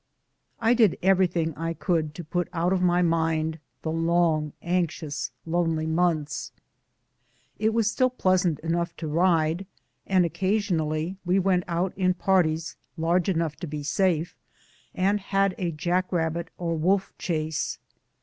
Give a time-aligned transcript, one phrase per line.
[0.59, 5.85] I did everything I could to put out of my mind the long, anxious, lonely
[5.85, 6.51] months.
[7.59, 9.67] It was still pleasant enough to ride,
[10.07, 14.35] and occasionally we went out in parties large enough to be safe,
[14.95, 17.77] and had a jack rabbit or wolf chase.